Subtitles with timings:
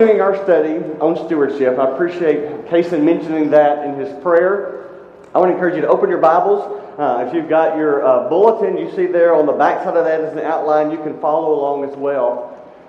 [0.00, 4.88] Doing our study on stewardship, I appreciate Kason mentioning that in his prayer.
[5.34, 6.80] I want to encourage you to open your Bibles.
[6.98, 10.06] Uh, if you've got your uh, bulletin, you see there on the back side of
[10.06, 10.90] that is an outline.
[10.90, 12.46] You can follow along as well.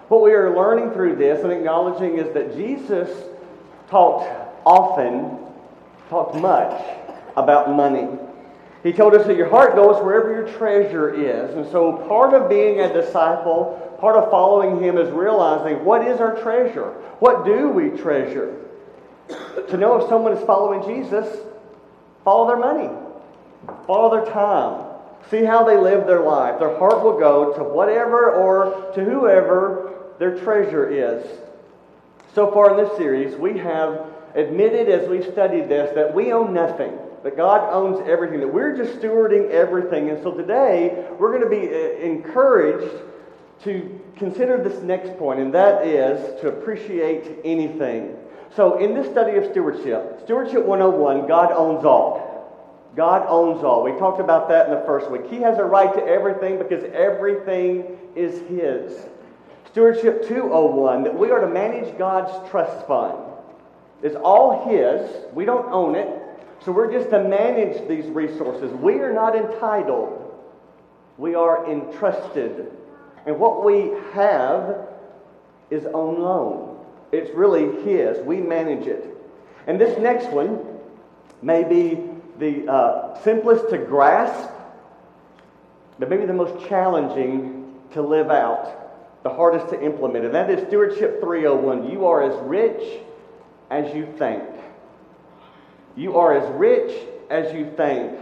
[0.07, 3.09] What we are learning through this and acknowledging is that Jesus
[3.89, 4.29] talked
[4.65, 5.37] often,
[6.09, 6.81] talked much
[7.35, 8.07] about money.
[8.83, 11.55] He told us that your heart goes wherever your treasure is.
[11.55, 16.19] And so part of being a disciple, part of following him is realizing what is
[16.19, 16.89] our treasure?
[17.19, 18.57] What do we treasure?
[19.69, 21.27] To know if someone is following Jesus,
[22.23, 22.89] follow their money,
[23.85, 24.87] follow their time,
[25.29, 26.59] see how they live their life.
[26.59, 31.25] Their heart will go to whatever or to whoever their treasure is.
[32.33, 36.53] So far in this series, we have admitted as we've studied this that we own
[36.53, 40.09] nothing that God owns everything, that we're just stewarding everything.
[40.09, 43.10] And so today, we're going to be uh, encouraged
[43.63, 48.15] to consider this next point, and that is to appreciate anything.
[48.55, 52.29] So, in this study of stewardship, Stewardship 101, God owns all.
[52.95, 53.83] God owns all.
[53.83, 55.25] We talked about that in the first week.
[55.29, 59.05] He has a right to everything because everything is His.
[59.71, 63.17] Stewardship 201, that we are to manage God's trust fund.
[64.03, 65.09] It's all His.
[65.33, 66.09] We don't own it.
[66.65, 68.71] So we're just to manage these resources.
[68.73, 70.35] We are not entitled,
[71.17, 72.71] we are entrusted.
[73.25, 74.87] And what we have
[75.69, 76.79] is on loan.
[77.11, 78.17] It's really His.
[78.25, 79.05] We manage it.
[79.67, 80.59] And this next one
[81.41, 81.99] may be
[82.39, 84.49] the uh, simplest to grasp,
[85.99, 90.25] but maybe the most challenging to live out, the hardest to implement.
[90.25, 91.91] And that is Stewardship 301.
[91.91, 93.01] You are as rich
[93.69, 94.43] as you think.
[95.95, 98.17] You are as rich as you think.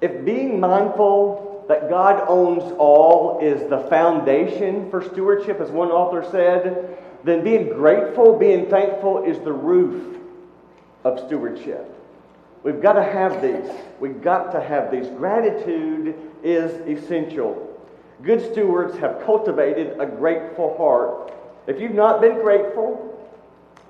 [0.00, 6.28] If being mindful that God owns all is the foundation for stewardship, as one author
[6.28, 10.18] said, then being grateful, being thankful is the roof
[11.04, 11.86] of stewardship.
[12.64, 13.70] We've got to have these.
[14.00, 15.06] We've got to have these.
[15.10, 17.80] Gratitude is essential.
[18.24, 21.32] Good stewards have cultivated a grateful heart.
[21.68, 23.16] If you've not been grateful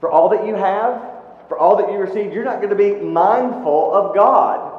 [0.01, 1.01] for all that you have,
[1.49, 4.70] for all that you received, you're not going to be mindful of God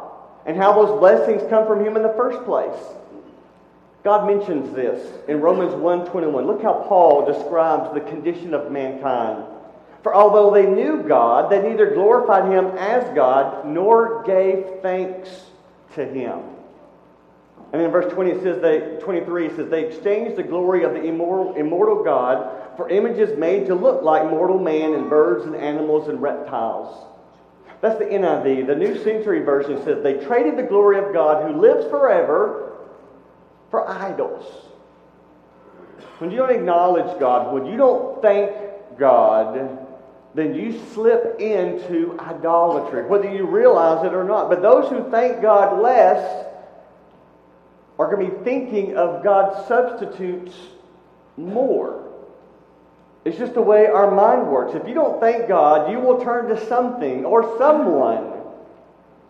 [0.45, 2.81] and how those blessings come from Him in the first place.
[4.03, 6.47] God mentions this in Romans 1:21.
[6.47, 9.43] Look how Paul describes the condition of mankind.
[10.01, 15.29] For although they knew God, they neither glorified him as God nor gave thanks
[15.93, 16.39] to him.
[17.71, 20.93] And in verse 20 it says they 23 it says they exchanged the glory of
[20.93, 25.55] the immortal, immortal God for images made to look like mortal man and birds and
[25.55, 27.05] animals and reptiles.
[27.81, 28.67] That's the NIV.
[28.67, 32.77] The New Century Version says they traded the glory of God who lives forever
[33.71, 34.45] for idols.
[36.19, 38.51] When you don't acknowledge God, when you don't thank
[38.99, 39.79] God,
[40.35, 44.47] then you slip into idolatry, whether you realize it or not.
[44.47, 46.45] But those who thank God less
[47.97, 50.53] are going to be thinking of God's substitutes
[51.37, 52.00] more.
[53.23, 54.73] It's just the way our mind works.
[54.75, 58.31] If you don't thank God, you will turn to something or someone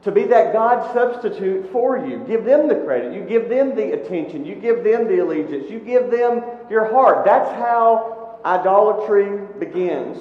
[0.04, 2.24] to be that God substitute for you.
[2.26, 3.14] Give them the credit.
[3.14, 4.46] You give them the attention.
[4.46, 5.70] You give them the allegiance.
[5.70, 7.26] You give them your heart.
[7.26, 10.18] That's how idolatry begins.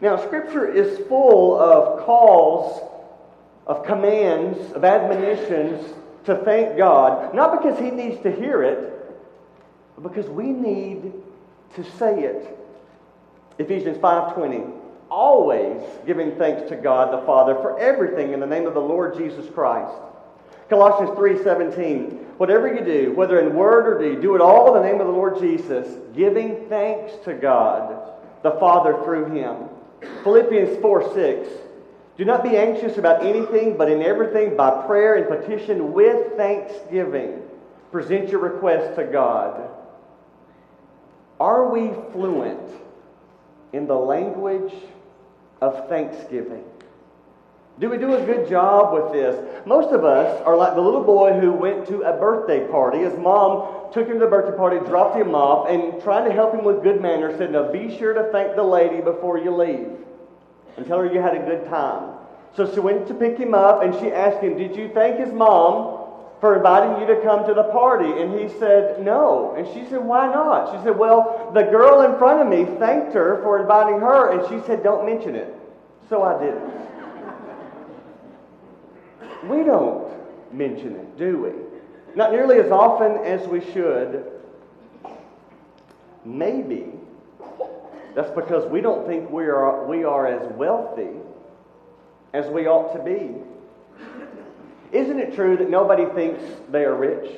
[0.00, 2.82] Now, Scripture is full of calls,
[3.66, 5.94] of commands, of admonitions
[6.26, 8.94] to thank God, not because He needs to hear it,
[9.96, 11.12] but because we need
[11.74, 12.59] to say it.
[13.60, 14.64] Ephesians 5:20
[15.10, 19.16] always giving thanks to God the Father for everything in the name of the Lord
[19.16, 19.92] Jesus Christ.
[20.68, 24.88] Colossians 3:17 Whatever you do, whether in word or deed, do it all in the
[24.88, 27.98] name of the Lord Jesus, giving thanks to God
[28.42, 29.68] the Father through him.
[30.24, 31.48] Philippians 4:6
[32.16, 37.42] Do not be anxious about anything, but in everything by prayer and petition with thanksgiving
[37.92, 39.68] present your requests to God.
[41.38, 42.70] Are we fluent
[43.72, 44.72] in the language
[45.60, 46.64] of thanksgiving.
[47.78, 49.66] Do we do a good job with this?
[49.66, 52.98] Most of us are like the little boy who went to a birthday party.
[52.98, 56.54] His mom took him to the birthday party, dropped him off, and tried to help
[56.54, 59.88] him with good manners said, Now be sure to thank the lady before you leave
[60.76, 62.16] and tell her you had a good time.
[62.54, 65.32] So she went to pick him up and she asked him, Did you thank his
[65.32, 65.99] mom
[66.40, 68.22] for inviting you to come to the party?
[68.22, 69.54] And he said, No.
[69.56, 70.76] And she said, Why not?
[70.76, 74.48] She said, Well, the girl in front of me thanked her for inviting her, and
[74.48, 75.54] she said, Don't mention it.
[76.08, 76.80] So I didn't.
[79.48, 80.10] we don't
[80.52, 81.52] mention it, do we?
[82.16, 84.24] Not nearly as often as we should.
[86.24, 86.86] Maybe
[88.14, 91.16] That's because we don't think we are, we are as wealthy
[92.32, 93.34] as we ought to be.
[94.92, 97.30] Isn't it true that nobody thinks they are rich?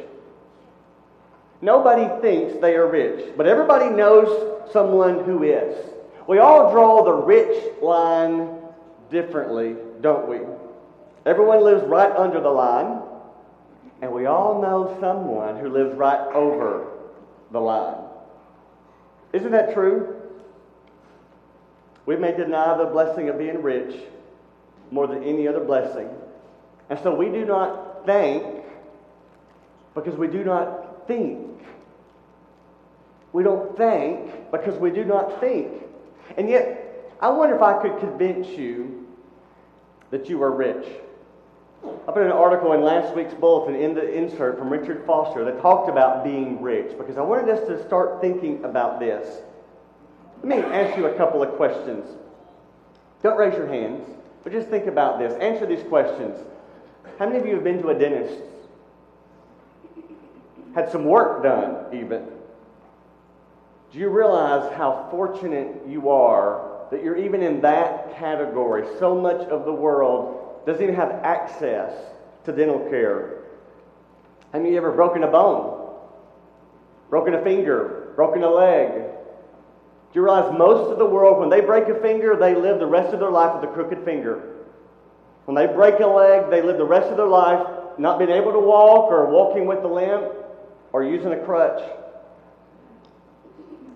[1.61, 5.77] Nobody thinks they are rich, but everybody knows someone who is.
[6.27, 8.59] We all draw the rich line
[9.11, 10.41] differently, don't we?
[11.25, 13.01] Everyone lives right under the line,
[14.01, 16.89] and we all know someone who lives right over
[17.53, 18.03] the line.
[19.33, 20.17] Isn't that true?
[22.07, 23.95] We may deny the blessing of being rich
[24.91, 26.09] more than any other blessing.
[26.93, 28.45] And so we do not thank
[29.95, 31.59] because we do not think.
[33.33, 35.73] We don't thank because we do not think.
[36.37, 39.09] And yet, I wonder if I could convince you
[40.11, 40.87] that you are rich.
[41.83, 45.63] I put an article in last week's bulletin in the insert from Richard Foster that
[45.63, 49.41] talked about being rich because I wanted us to start thinking about this.
[50.43, 52.07] Let me ask you a couple of questions.
[53.23, 54.07] Don't raise your hands,
[54.45, 55.33] but just think about this.
[55.41, 56.37] Answer these questions.
[57.19, 58.41] How many of you have been to a dentist?
[60.75, 62.27] Had some work done, even.
[63.93, 68.87] Do you realize how fortunate you are that you're even in that category?
[68.99, 71.93] So much of the world doesn't even have access
[72.45, 73.43] to dental care.
[74.53, 75.95] Have you ever broken a bone?
[77.11, 78.13] Broken a finger?
[78.17, 78.91] Broken a leg?
[78.93, 82.87] Do you realize most of the world, when they break a finger, they live the
[82.87, 84.62] rest of their life with a crooked finger?
[85.53, 87.67] When they break a leg, they live the rest of their life
[87.99, 90.33] not being able to walk or walking with a limp
[90.95, 91.83] or using a crutch.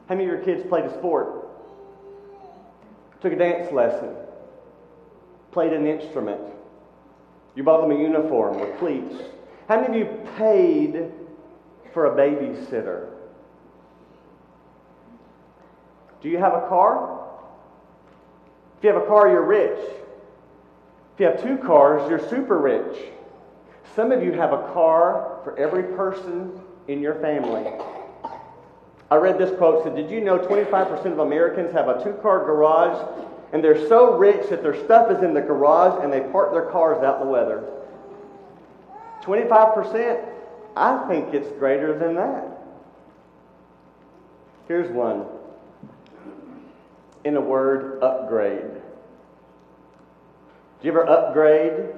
[0.07, 1.49] How many of your kids played a sport?
[3.23, 4.11] Took a dance lesson?
[5.51, 6.43] Played an instrument?
[7.55, 9.15] You bought them a uniform with cleats?
[9.67, 11.11] How many of you paid
[11.95, 13.09] for a babysitter?
[16.21, 17.27] Do you have a car?
[18.77, 19.79] If you have a car, you're rich.
[21.17, 22.99] If you have two cars, you're super rich.
[23.95, 27.73] Some of you have a car for every person in your family.
[29.11, 32.41] I read this quote said, Did you know 25% of Americans have a two car
[32.41, 33.03] garage
[33.55, 36.67] and they're so rich that their stuff is in the garage and they park their
[36.71, 37.65] cars out in the weather?
[39.23, 40.23] 25%?
[40.77, 42.59] I think it's greater than that.
[44.69, 45.25] Here's one.
[47.25, 48.83] In a word, upgrade.
[50.81, 51.95] Do you ever upgrade?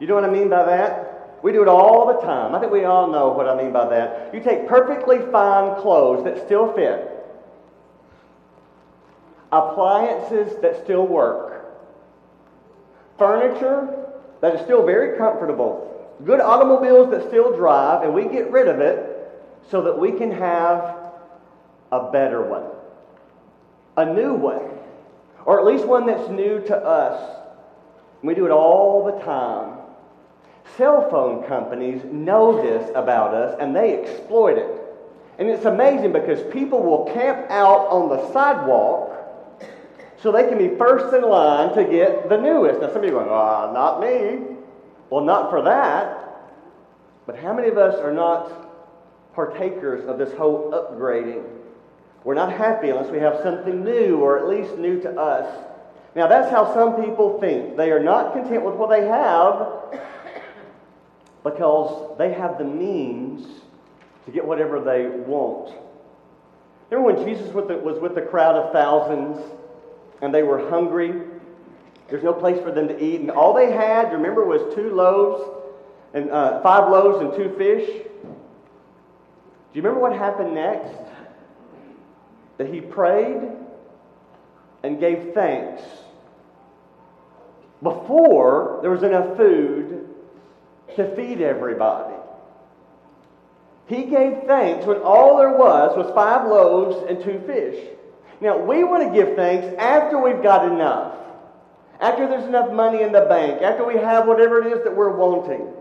[0.00, 1.38] You know what I mean by that?
[1.42, 2.54] We do it all the time.
[2.54, 4.34] I think we all know what I mean by that.
[4.34, 7.08] You take perfectly fine clothes that still fit,
[9.52, 11.66] appliances that still work,
[13.18, 14.06] furniture
[14.40, 18.80] that is still very comfortable, good automobiles that still drive, and we get rid of
[18.80, 19.30] it
[19.70, 20.96] so that we can have
[21.92, 22.64] a better one,
[23.96, 24.70] a new one,
[25.44, 27.35] or at least one that's new to us.
[28.22, 29.78] We do it all the time.
[30.76, 34.82] Cell phone companies know this about us and they exploit it.
[35.38, 39.12] And it's amazing because people will camp out on the sidewalk
[40.22, 42.80] so they can be first in line to get the newest.
[42.80, 44.56] Now, some of you are going, ah, oh, not me.
[45.10, 46.22] Well, not for that.
[47.26, 51.44] But how many of us are not partakers of this whole upgrading?
[52.24, 55.64] We're not happy unless we have something new, or at least new to us.
[56.16, 57.76] Now, that's how some people think.
[57.76, 60.00] They are not content with what they have,
[61.44, 63.46] because they have the means
[64.24, 65.74] to get whatever they want.
[66.88, 69.44] Remember when Jesus was with the crowd of thousands
[70.22, 71.20] and they were hungry?
[72.08, 75.50] There's no place for them to eat, and all they had, remember, was two loaves
[76.14, 77.86] and uh, five loaves and two fish.
[78.22, 78.30] Do
[79.74, 80.96] you remember what happened next?
[82.56, 83.42] That he prayed
[84.82, 85.82] and gave thanks
[87.82, 90.08] before there was enough food
[90.96, 92.14] to feed everybody.
[93.86, 97.96] He gave thanks when all there was was five loaves and two fish.
[98.40, 101.14] Now, we want to give thanks after we've got enough,
[102.00, 105.16] after there's enough money in the bank, after we have whatever it is that we're
[105.16, 105.72] wanting.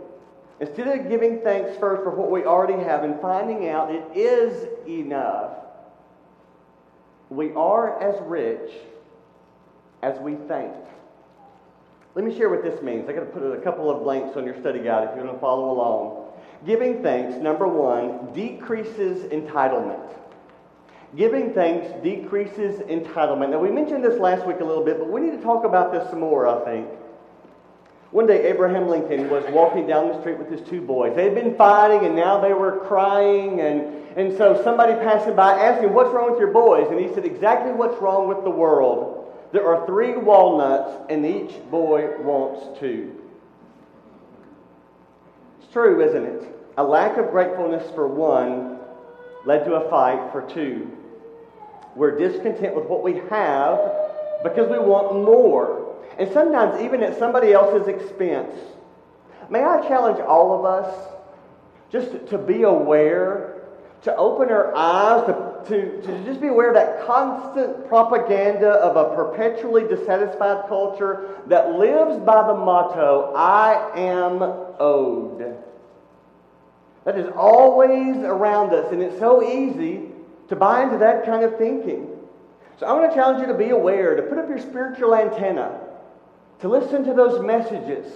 [0.60, 4.68] Instead of giving thanks first for what we already have and finding out it is
[4.88, 5.52] enough,
[7.30, 8.72] we are as rich
[10.02, 10.74] as we think.
[12.15, 13.10] Let me share what this means.
[13.10, 15.36] I got to put a couple of blanks on your study guide if you want
[15.36, 16.31] to follow along.
[16.65, 20.13] Giving thanks, number one, decreases entitlement.
[21.17, 23.50] Giving thanks decreases entitlement.
[23.50, 25.91] Now, we mentioned this last week a little bit, but we need to talk about
[25.91, 26.88] this some more, I think.
[28.12, 31.13] One day, Abraham Lincoln was walking down the street with his two boys.
[31.17, 33.60] They had been fighting, and now they were crying.
[33.60, 36.88] And, and so somebody passing by asked him, What's wrong with your boys?
[36.89, 39.14] And he said, Exactly what's wrong with the world.
[39.55, 43.15] There are three walnuts, and each boy wants two.
[45.62, 46.43] It's true, isn't it?
[46.75, 48.79] A lack of gratefulness for one
[49.45, 50.91] led to a fight for two.
[51.95, 53.79] We're discontent with what we have
[54.43, 58.51] because we want more and sometimes even at somebody else's expense.
[59.50, 61.07] May I challenge all of us
[61.93, 63.62] just to be aware,
[64.01, 68.95] to open our eyes, to, to, to just be aware of that constant propaganda of
[68.95, 74.41] a perpetually dissatisfied culture that lives by the motto, I am
[74.79, 75.57] owed.
[77.05, 80.10] That is always around us, and it's so easy
[80.50, 82.10] to buy into that kind of thinking.
[82.79, 85.79] So I want to challenge you to be aware, to put up your spiritual antenna,
[86.60, 88.12] to listen to those messages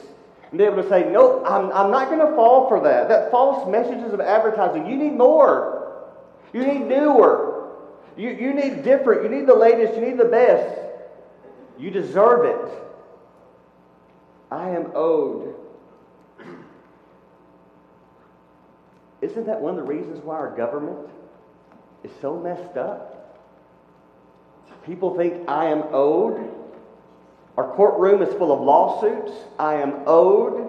[0.50, 3.08] and be able to say, Nope, I'm, I'm not going to fall for that.
[3.10, 4.88] That false messages of advertising.
[4.88, 5.79] You need more.
[6.54, 7.70] You need newer.
[8.18, 9.24] You, you need different.
[9.24, 9.96] You need the latest.
[9.96, 10.80] You need the best.
[11.78, 12.84] You deserve it.
[14.52, 15.56] I am owed.
[19.22, 21.10] Isn't that one of the reasons why our government
[22.04, 23.16] is so messed up?
[24.86, 26.50] People think I am owed.
[27.58, 29.32] Our courtroom is full of lawsuits.
[29.60, 30.68] I am owed.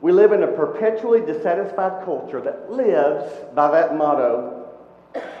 [0.00, 3.24] We live in a perpetually dissatisfied culture that lives
[3.54, 4.63] by that motto.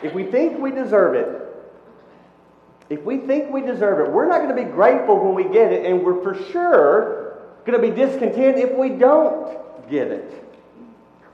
[0.04, 1.40] If we think we deserve it,
[2.90, 5.72] if we think we deserve it, we're not going to be grateful when we get
[5.72, 10.44] it, and we're for sure going to be discontent if we don't get it.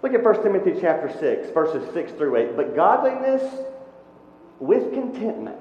[0.02, 2.56] Look at 1 Timothy chapter 6, verses 6 through 8.
[2.56, 3.42] But godliness
[4.60, 5.58] with contentment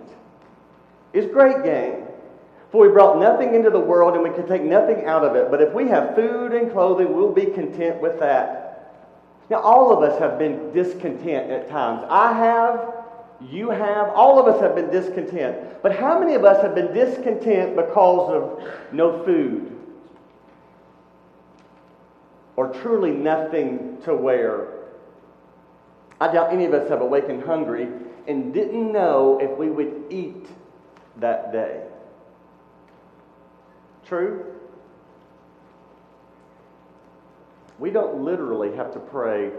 [1.12, 2.06] is great gain.
[2.72, 5.50] For we brought nothing into the world and we can take nothing out of it.
[5.50, 8.70] But if we have food and clothing, we'll be content with that.
[9.50, 12.06] Now, all of us have been discontent at times.
[12.08, 12.94] I have,
[13.42, 15.82] you have, all of us have been discontent.
[15.82, 19.78] But how many of us have been discontent because of no food?
[22.56, 24.74] Or truly nothing to wear?
[26.20, 27.88] I doubt any of us have awakened hungry
[28.28, 30.48] and didn't know if we would eat
[31.18, 31.84] that day.
[34.06, 34.46] True?
[37.80, 39.52] We don't literally have to pray,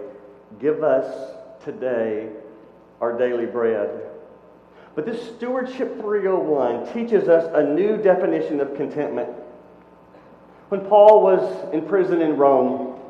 [0.61, 1.35] give us
[1.65, 2.29] today
[3.01, 4.11] our daily bread.
[4.95, 9.31] But this Stewardship 301 teaches us a new definition of contentment.
[10.69, 13.01] When Paul was in prison in Rome,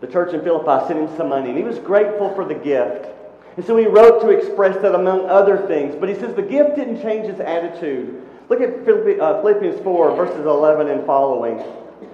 [0.00, 3.08] the church in Philippi sent him some money, and he was grateful for the gift.
[3.56, 5.94] And so he wrote to express that among other things.
[5.98, 8.26] But he says the gift didn't change his attitude.
[8.48, 11.62] Look at uh, Philippians 4, verses 11 and following.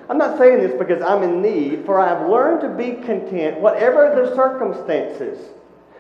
[0.09, 3.61] I'm not saying this because I'm in need, for I have learned to be content,
[3.61, 5.39] whatever the circumstances.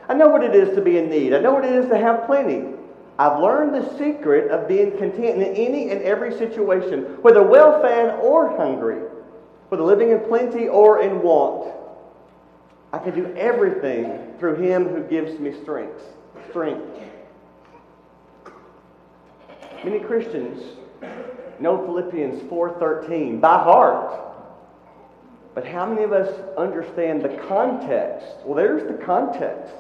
[0.08, 1.34] I know what it is to be in need.
[1.34, 2.64] I know what it is to have plenty.
[3.18, 8.20] I've learned the secret of being content in any and every situation, whether well fed
[8.20, 9.00] or hungry,
[9.68, 11.72] whether living in plenty or in want.
[12.92, 16.02] I can do everything through him who gives me strength.
[16.50, 16.84] Strength.
[19.82, 20.76] Many Christians
[21.58, 24.25] know Philippians 4:13 by heart.
[25.56, 28.26] But how many of us understand the context?
[28.44, 29.72] Well, there's the context.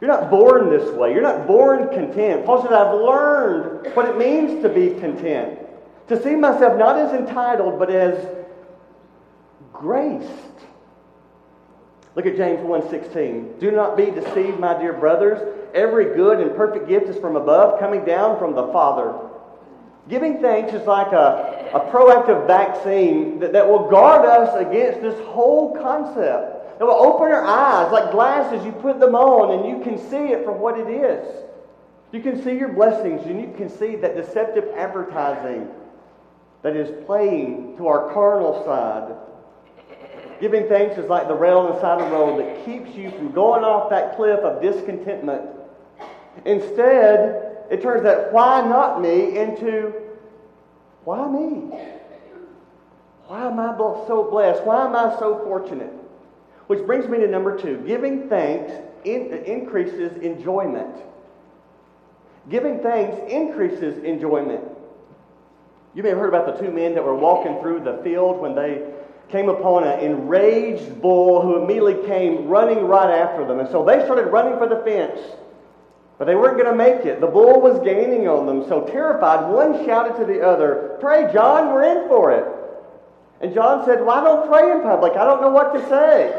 [0.00, 1.12] You're not born this way.
[1.12, 2.46] You're not born content.
[2.46, 5.58] Paul says, I've learned what it means to be content.
[6.06, 8.24] To see myself not as entitled, but as
[9.72, 10.30] graced.
[12.14, 13.58] Look at James 1:16.
[13.58, 15.40] Do not be deceived, my dear brothers.
[15.74, 19.12] Every good and perfect gift is from above, coming down from the Father.
[20.08, 25.18] Giving thanks is like a, a proactive vaccine that, that will guard us against this
[25.26, 26.80] whole concept.
[26.80, 28.64] It will open our eyes like glasses.
[28.64, 31.26] You put them on and you can see it for what it is.
[32.12, 35.68] You can see your blessings and you can see that deceptive advertising
[36.62, 39.16] that is playing to our carnal side.
[40.40, 43.10] Giving thanks is like the rail on the side of the road that keeps you
[43.10, 45.50] from going off that cliff of discontentment
[46.44, 49.92] Instead, it turns that why not me into
[51.04, 51.70] why me?
[53.26, 54.64] Why am I so blessed?
[54.64, 55.92] Why am I so fortunate?
[56.66, 58.72] Which brings me to number two giving thanks
[59.04, 60.96] in, increases enjoyment.
[62.48, 64.64] Giving thanks increases enjoyment.
[65.94, 68.54] You may have heard about the two men that were walking through the field when
[68.54, 68.92] they
[69.30, 73.60] came upon an enraged bull who immediately came running right after them.
[73.60, 75.20] And so they started running for the fence.
[76.18, 77.20] But they weren't going to make it.
[77.20, 78.66] The bull was gaining on them.
[78.68, 82.46] So terrified, one shouted to the other, Pray, John, we're in for it.
[83.40, 85.12] And John said, Well, I don't pray in public.
[85.12, 86.34] I don't know what to say.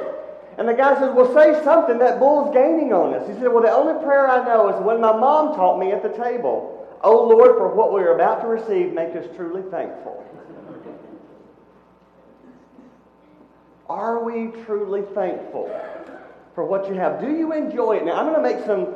[0.57, 1.99] And the guy says, Well, say something.
[1.99, 3.27] That bull's gaining on us.
[3.27, 6.01] He said, Well, the only prayer I know is when my mom taught me at
[6.01, 6.73] the table.
[7.03, 10.23] Oh Lord, for what we are about to receive, make us truly thankful.
[13.89, 15.69] Are we truly thankful
[16.55, 17.21] for what you have?
[17.21, 18.05] Do you enjoy it?
[18.05, 18.87] Now, I'm going to make some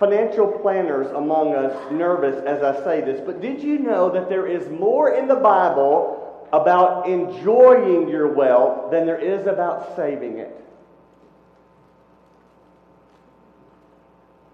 [0.00, 4.46] financial planners among us nervous as I say this, but did you know that there
[4.46, 10.56] is more in the Bible about enjoying your wealth than there is about saving it?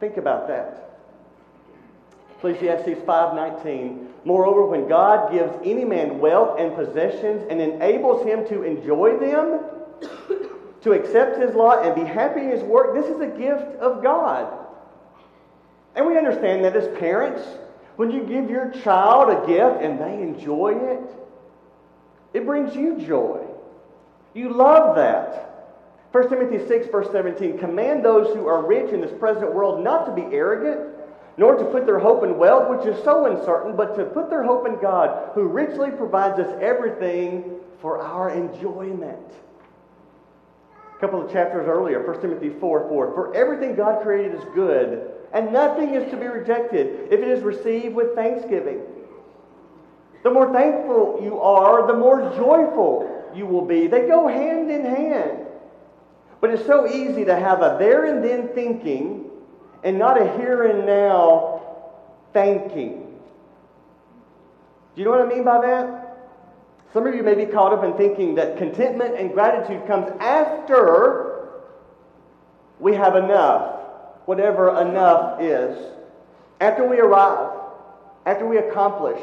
[0.01, 0.99] Think about that.
[2.37, 4.09] Ecclesiastes 5:19.
[4.25, 9.61] Moreover, when God gives any man wealth and possessions and enables him to enjoy them,
[10.83, 14.03] to accept his lot and be happy in his work, this is a gift of
[14.03, 14.66] God.
[16.17, 17.43] Understand that as parents,
[17.97, 21.11] when you give your child a gift and they enjoy it,
[22.35, 23.45] it brings you joy.
[24.35, 25.43] You love that.
[26.13, 30.07] 1 Timothy 6, verse 17 Command those who are rich in this present world not
[30.07, 30.95] to be arrogant,
[31.37, 34.43] nor to put their hope in wealth, which is so uncertain, but to put their
[34.43, 37.45] hope in God, who richly provides us everything
[37.81, 39.19] for our enjoyment.
[40.97, 43.15] A couple of chapters earlier, 1 Timothy 4 4.
[43.15, 47.43] For everything God created is good, and nothing is to be rejected if it is
[47.43, 48.81] received with thanksgiving.
[50.23, 53.87] The more thankful you are, the more joyful you will be.
[53.87, 55.47] They go hand in hand.
[56.41, 59.31] But it's so easy to have a there and then thinking
[59.85, 61.61] and not a here and now
[62.33, 63.03] thanking.
[64.95, 66.17] Do you know what I mean by that?
[66.95, 71.51] Some of you may be caught up in thinking that contentment and gratitude comes after
[72.79, 73.76] we have enough,
[74.27, 75.77] whatever enough is.
[76.61, 77.51] After we arrive,
[78.27, 79.21] after we accomplish,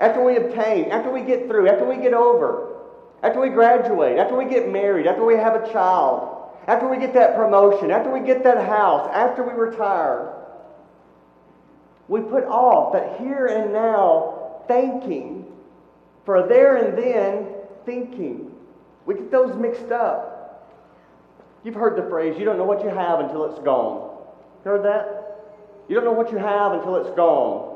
[0.00, 2.74] after we obtain, after we get through, after we get over,
[3.22, 7.12] after we graduate, after we get married, after we have a child, after we get
[7.14, 10.32] that promotion, after we get that house, after we retire.
[12.08, 15.46] We put off that here and now thanking
[16.24, 17.46] for there and then
[17.84, 18.50] thinking.
[19.06, 20.30] We get those mixed up.
[21.64, 24.13] You've heard the phrase, you don't know what you have until it's gone.
[24.64, 25.24] Heard that?
[25.88, 27.74] You don't know what you have until it's gone.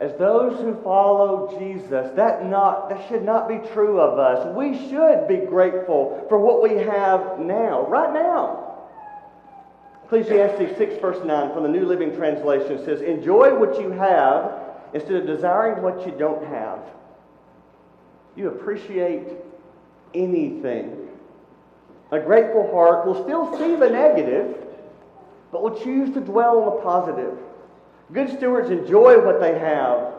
[0.00, 4.54] As those who follow Jesus, that, not, that should not be true of us.
[4.54, 8.60] We should be grateful for what we have now, right now.
[10.04, 14.52] Ecclesiastes 6, verse 9 from the New Living Translation says, Enjoy what you have
[14.92, 16.80] instead of desiring what you don't have.
[18.36, 19.28] You appreciate
[20.12, 21.08] anything.
[22.10, 24.63] A grateful heart will still see the negative,
[25.54, 27.38] but will choose to dwell on the positive.
[28.12, 30.12] Good stewards enjoy what they have,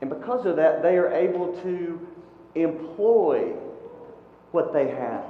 [0.00, 2.08] and because of that, they are able to
[2.54, 3.52] employ
[4.52, 5.24] what they have,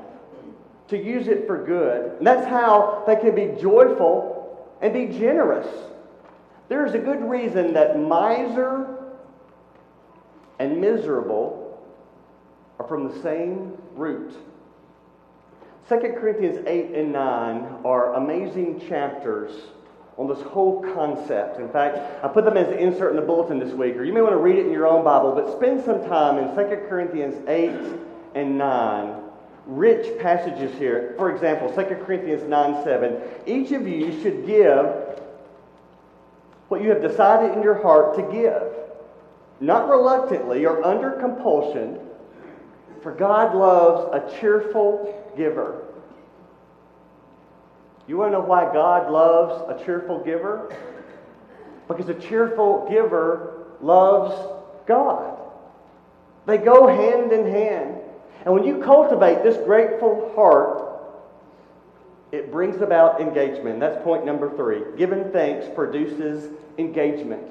[0.91, 2.19] to use it for good.
[2.19, 5.67] And that's how they can be joyful and be generous.
[6.69, 8.97] There is a good reason that miser
[10.61, 11.83] and miserable
[12.79, 14.33] are from the same root.
[15.89, 19.51] 2 Corinthians 8 and 9 are amazing chapters
[20.19, 21.59] on this whole concept.
[21.59, 24.13] In fact, I put them as an insert in the bulletin this week, or you
[24.13, 26.89] may want to read it in your own Bible, but spend some time in 2
[26.89, 27.71] Corinthians 8
[28.35, 29.23] and 9.
[29.65, 31.15] Rich passages here.
[31.17, 33.23] For example, 2 Corinthians 9 7.
[33.47, 34.87] Each of you should give
[36.69, 38.75] what you have decided in your heart to give,
[39.61, 41.99] not reluctantly or under compulsion,
[43.03, 45.85] for God loves a cheerful giver.
[48.07, 50.75] You want to know why God loves a cheerful giver?
[51.87, 54.35] Because a cheerful giver loves
[54.87, 55.39] God.
[56.47, 57.99] They go hand in hand.
[58.45, 60.89] And when you cultivate this grateful heart,
[62.33, 63.81] it brings about engagement.
[63.81, 64.97] That's point number three.
[64.97, 67.43] Giving thanks produces engagement.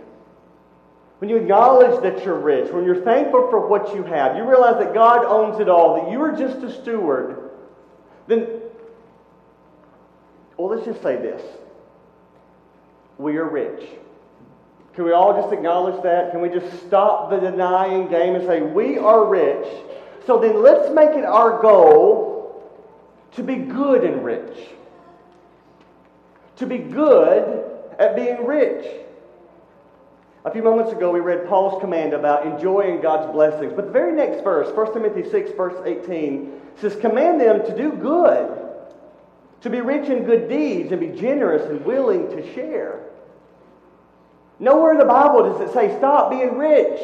[1.20, 4.84] When you acknowledge that you're rich, when you're thankful for what you have, you realize
[4.84, 7.52] that God owns it all, that you are just a steward,
[8.28, 8.48] then
[10.58, 11.42] well, let's just say this
[13.18, 13.88] we are rich.
[14.94, 16.32] Can we all just acknowledge that?
[16.32, 19.68] Can we just stop the denying game and say, we are rich?
[20.26, 22.68] So then let's make it our goal
[23.34, 24.58] to be good and rich.
[26.58, 27.64] To be good
[28.00, 29.07] at being rich.
[30.48, 33.74] A few moments ago, we read Paul's command about enjoying God's blessings.
[33.76, 37.92] But the very next verse, 1 Timothy 6, verse 18, says, Command them to do
[37.92, 38.58] good
[39.60, 43.10] to be rich in good deeds and be generous and willing to share.
[44.58, 47.02] Nowhere in the Bible does it say, stop being rich.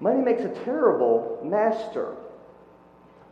[0.00, 2.14] Money makes a terrible master,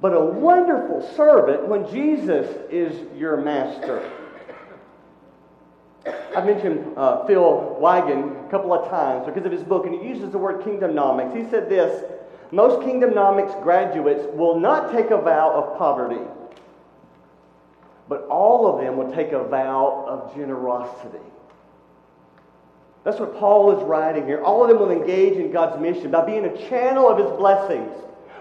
[0.01, 4.11] but a wonderful servant when Jesus is your master.
[6.37, 10.09] I mentioned uh, Phil Wigand a couple of times because of his book, and he
[10.09, 11.37] uses the word kingdomnomics.
[11.37, 12.05] He said this
[12.53, 16.21] Most kingdomnomics graduates will not take a vow of poverty,
[18.09, 21.19] but all of them will take a vow of generosity.
[23.03, 24.43] That's what Paul is writing here.
[24.43, 27.93] All of them will engage in God's mission by being a channel of his blessings.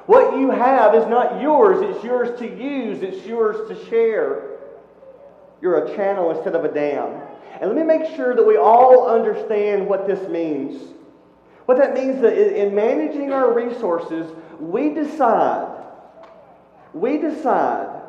[0.07, 4.57] What you have is not yours, it's yours to use, it's yours to share.
[5.61, 7.21] You're a channel instead of a dam.
[7.59, 10.93] And let me make sure that we all understand what this means.
[11.65, 15.83] What that means that in managing our resources, we decide,
[16.93, 18.01] we decide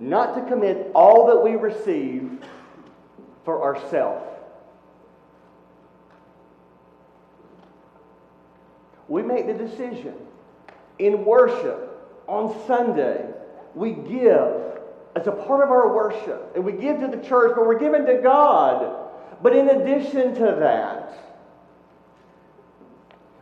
[0.00, 2.38] not to commit all that we receive
[3.44, 4.28] for ourselves.
[9.08, 10.14] We make the decision
[10.98, 11.88] in worship
[12.26, 13.26] on Sunday,
[13.74, 14.71] we give
[15.14, 16.52] as a part of our worship.
[16.54, 19.10] And we give to the church, but we're giving to God.
[19.42, 21.18] But in addition to that,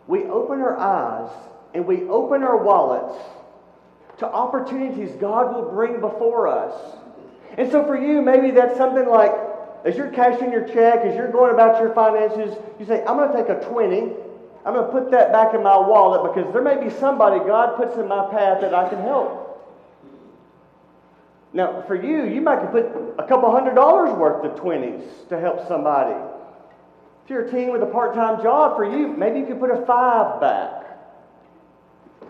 [0.06, 1.30] we open our eyes
[1.74, 3.22] and we open our wallets
[4.18, 6.74] to opportunities God will bring before us.
[7.56, 9.32] And so for you, maybe that's something like
[9.84, 13.32] as you're cashing your check, as you're going about your finances, you say, I'm going
[13.32, 14.12] to take a 20.
[14.64, 17.76] I'm going to put that back in my wallet because there may be somebody God
[17.76, 19.49] puts in my path that I can help.
[21.52, 22.86] Now, for you, you might put
[23.18, 26.14] a couple hundred dollars worth of 20s to help somebody.
[27.24, 29.70] If you're a teen with a part time job, for you, maybe you could put
[29.70, 30.80] a five back.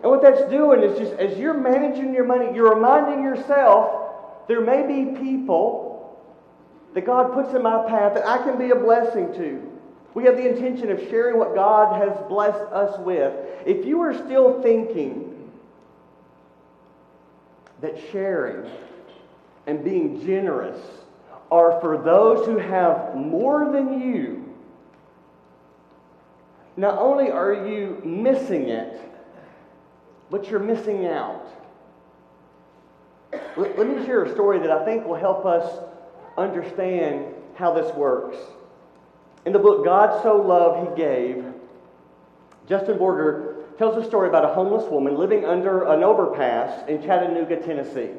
[0.02, 4.62] And what that's doing is just as you're managing your money, you're reminding yourself there
[4.62, 6.18] may be people
[6.94, 9.66] that God puts in my path that I can be a blessing to.
[10.14, 13.32] We have the intention of sharing what God has blessed us with.
[13.66, 15.50] If you are still thinking
[17.80, 18.68] that sharing
[19.70, 20.78] and being generous
[21.48, 24.52] are for those who have more than you.
[26.76, 29.00] Not only are you missing it,
[30.28, 31.46] but you're missing out.
[33.56, 35.84] Let, me share a story that I think will help us
[36.36, 38.38] understand how this works.
[39.46, 41.44] In the book God So Loved He Gave,
[42.68, 47.56] Justin Borger tells a story about a homeless woman living under an overpass in Chattanooga,
[47.56, 48.10] Tennessee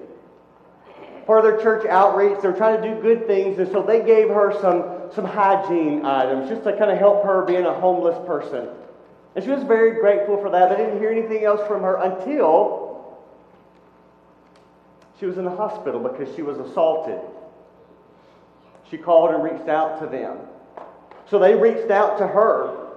[1.27, 2.39] of their church outreach.
[2.41, 6.49] They're trying to do good things, and so they gave her some, some hygiene items
[6.49, 8.69] just to kind of help her being a homeless person.
[9.35, 10.69] And she was very grateful for that.
[10.69, 12.91] They didn't hear anything else from her until
[15.19, 17.19] she was in the hospital because she was assaulted.
[18.89, 20.37] She called and reached out to them.
[21.29, 22.89] So they reached out to her.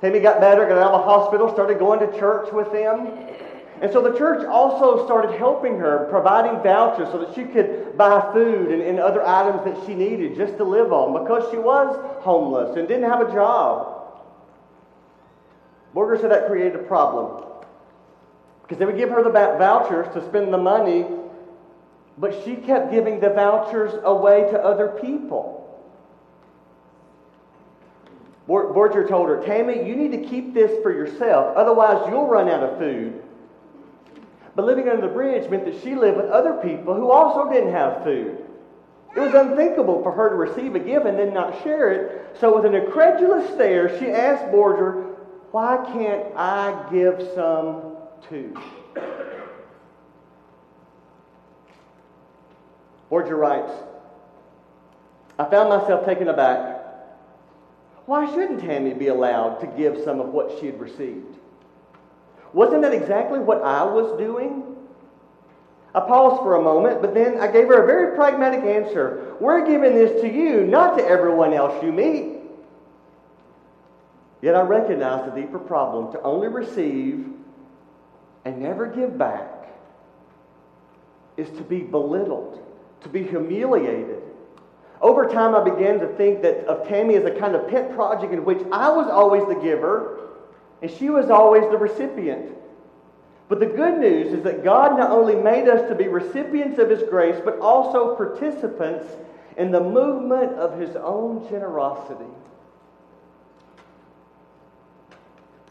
[0.00, 3.08] Tammy got better, got out of the hospital, started going to church with them.
[3.80, 8.32] And so the church also started helping her, providing vouchers so that she could buy
[8.32, 11.96] food and, and, other items that she needed just to live on because she was
[12.20, 13.94] homeless and didn't have a job.
[15.94, 17.44] Borger said that created a problem
[18.62, 21.06] because they would give her the vouchers to spend the money,
[22.18, 25.54] but she kept giving the vouchers away to other people.
[28.48, 32.62] Borger told her, Tammy, you need to keep this for yourself, otherwise, you'll run out
[32.62, 33.22] of food.
[34.58, 37.70] But living under the bridge meant that she lived with other people who also didn't
[37.70, 38.44] have food.
[39.14, 42.36] It was unthinkable for her to receive a gift and then not share it.
[42.40, 45.14] So, with an incredulous stare, she asked Borger,
[45.52, 48.52] Why can't I give some too?
[53.12, 53.70] Borger writes,
[55.38, 56.82] I found myself taken aback.
[58.06, 61.37] Why shouldn't Tammy be allowed to give some of what she had received?
[62.52, 64.64] Wasn't that exactly what I was doing?
[65.94, 69.36] I paused for a moment, but then I gave her a very pragmatic answer.
[69.40, 72.38] We're giving this to you, not to everyone else you meet.
[74.42, 77.26] Yet I recognize the deeper problem to only receive
[78.44, 79.68] and never give back
[81.36, 82.64] is to be belittled,
[83.02, 84.22] to be humiliated.
[85.00, 88.32] Over time, I began to think that of Tammy as a kind of pet project
[88.32, 90.27] in which I was always the giver
[90.82, 92.54] and she was always the recipient.
[93.48, 96.90] But the good news is that God not only made us to be recipients of
[96.90, 99.06] His grace, but also participants
[99.56, 102.30] in the movement of His own generosity.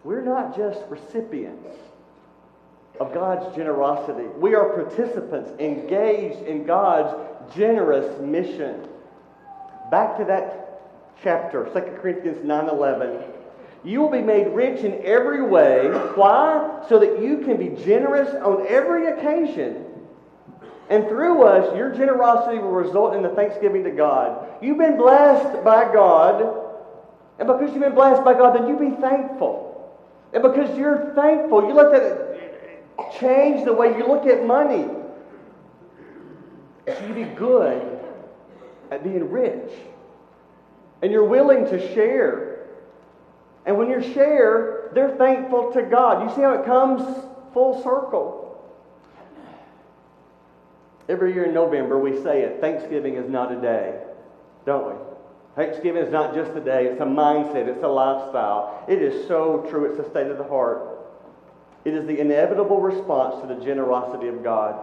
[0.04, 1.68] We're not just recipients
[3.00, 4.28] of God's generosity.
[4.38, 7.16] We are participants engaged in God's
[7.56, 8.88] generous mission.
[9.92, 10.82] Back to that
[11.22, 13.37] chapter, 2 Corinthians 9:11.
[13.88, 15.88] You will be made rich in every way.
[16.16, 16.84] Why?
[16.90, 19.86] So that you can be generous on every occasion.
[20.90, 24.46] And through us, your generosity will result in the thanksgiving to God.
[24.62, 26.66] You've been blessed by God.
[27.40, 29.98] And because you've been blessed by God, then you be thankful.
[30.34, 34.86] And because you're thankful, you let that change the way you look at money.
[36.88, 38.00] So you be good
[38.92, 39.72] at being rich.
[41.02, 42.57] And you're willing to share.
[43.68, 46.28] And when you share, they're thankful to God.
[46.28, 47.04] You see how it comes
[47.54, 48.46] full circle.
[51.10, 54.02] Every year in November, we say it Thanksgiving is not a day,
[54.66, 54.94] don't we?
[55.56, 58.86] Thanksgiving is not just a day, it's a mindset, it's a lifestyle.
[58.88, 61.00] It is so true, it's a state of the heart.
[61.84, 64.80] It is the inevitable response to the generosity of God.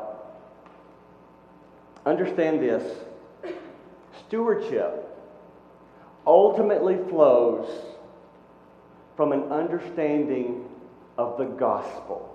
[2.04, 2.98] Understand this
[4.26, 5.08] stewardship
[6.26, 7.93] ultimately flows
[9.16, 10.64] from an understanding
[11.16, 12.30] of the gospel.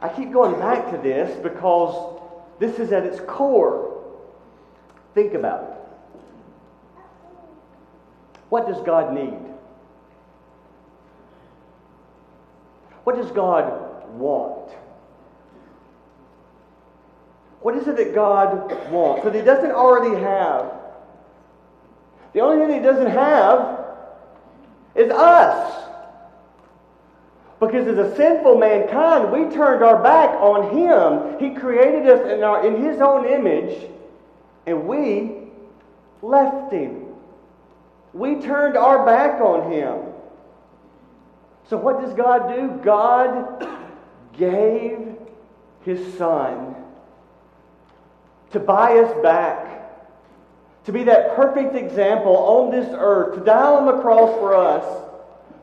[0.00, 2.20] I keep going back to this because
[2.58, 4.04] this is at its core.
[5.14, 7.00] Think about it.
[8.48, 9.38] What does God need?
[13.04, 14.70] What does God want?
[17.60, 20.72] What is it that God wants that He doesn't already have?
[22.32, 23.75] The only thing He doesn't have
[25.16, 25.84] us.
[27.58, 31.38] Because as a sinful mankind, we turned our back on Him.
[31.40, 33.88] He created us in, our, in His own image,
[34.66, 35.32] and we
[36.22, 37.06] left Him.
[38.16, 39.98] We turned our back on him.
[41.68, 42.80] So, what does God do?
[42.82, 43.68] God
[44.38, 45.16] gave
[45.84, 46.76] his son
[48.52, 49.90] to buy us back,
[50.84, 55.05] to be that perfect example on this earth, to die on the cross for us,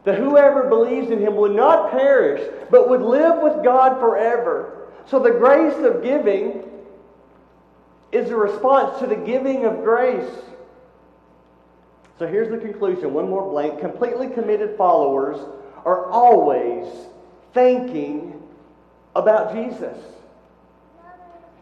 [0.06, 4.90] that whoever believes in him would not perish, but would live with God forever.
[5.06, 6.64] So, the grace of giving
[8.12, 10.30] is a response to the giving of grace.
[12.20, 13.80] So here's the conclusion one more blank.
[13.80, 15.38] Completely committed followers
[15.84, 16.86] are always
[17.54, 18.42] thinking
[19.16, 19.98] about Jesus.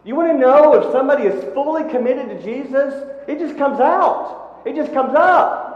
[0.04, 2.94] You want to know if somebody is fully committed to Jesus?
[3.28, 5.71] It just comes out, it just comes up.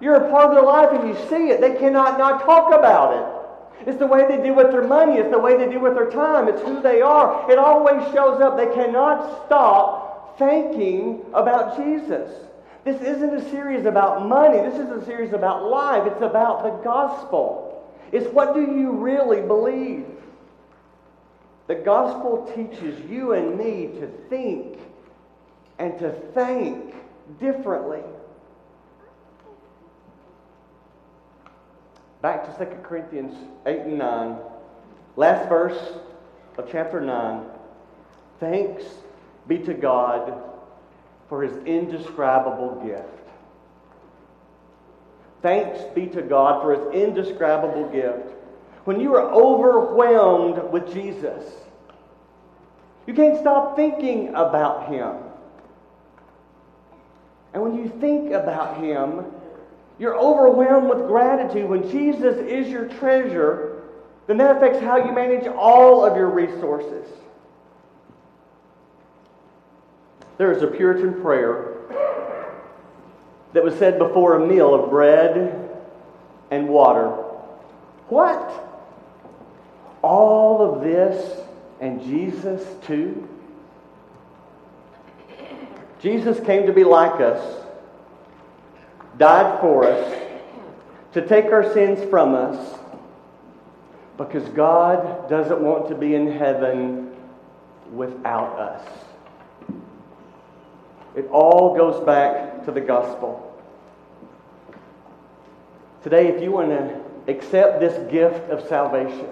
[0.00, 1.60] You're a part of their life and you see it.
[1.60, 3.88] They cannot not talk about it.
[3.88, 5.18] It's the way they do with their money.
[5.18, 6.48] It's the way they do with their time.
[6.48, 7.50] It's who they are.
[7.50, 8.56] It always shows up.
[8.56, 12.30] They cannot stop thinking about Jesus.
[12.84, 14.58] This isn't a series about money.
[14.58, 16.06] This is a series about life.
[16.06, 17.84] It's about the gospel.
[18.12, 20.06] It's what do you really believe?
[21.66, 24.78] The gospel teaches you and me to think
[25.78, 26.94] and to think
[27.40, 28.02] differently.
[32.22, 33.34] Back to 2 Corinthians
[33.66, 34.36] 8 and 9.
[35.16, 35.78] Last verse
[36.58, 37.44] of chapter 9.
[38.40, 38.84] Thanks
[39.46, 40.42] be to God
[41.28, 43.08] for his indescribable gift.
[45.42, 48.34] Thanks be to God for his indescribable gift.
[48.84, 51.44] When you are overwhelmed with Jesus,
[53.06, 55.16] you can't stop thinking about him.
[57.52, 59.24] And when you think about him,
[59.98, 61.68] you're overwhelmed with gratitude.
[61.68, 63.82] When Jesus is your treasure,
[64.26, 67.06] then that affects how you manage all of your resources.
[70.38, 71.76] There is a Puritan prayer
[73.54, 75.70] that was said before a meal of bread
[76.50, 77.08] and water.
[78.08, 78.62] What?
[80.02, 81.40] All of this
[81.80, 83.26] and Jesus too?
[86.00, 87.65] Jesus came to be like us,
[89.18, 90.22] died for us,
[91.12, 92.78] to take our sins from us,
[94.16, 97.14] because God doesn't want to be in heaven
[97.92, 98.88] without us.
[101.14, 103.42] It all goes back to the gospel.
[106.02, 109.26] Today, if you want to accept this gift of salvation,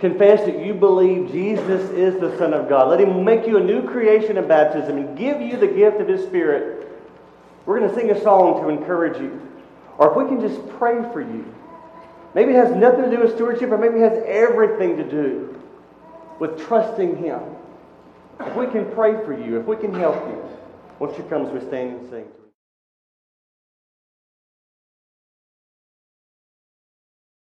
[0.00, 3.62] confess that you believe Jesus is the Son of God, let Him make you a
[3.62, 6.87] new creation in baptism and give you the gift of His Spirit.
[7.68, 9.42] We're going to sing a song to encourage you.
[9.98, 11.54] Or if we can just pray for you.
[12.34, 15.54] Maybe it has nothing to do with stewardship, or maybe it has everything to do
[16.40, 17.42] with trusting Him.
[18.40, 20.42] If we can pray for you, if we can help you.
[20.98, 22.24] Won't you come as we stand and sing?